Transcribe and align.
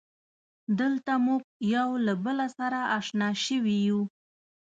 دلته 0.79 1.13
مونږ 1.25 1.41
یو 1.75 1.89
له 2.05 2.13
بله 2.25 2.45
سره 2.57 2.79
اشنا 2.97 3.29
شوي 3.45 3.77
یو. 3.87 4.01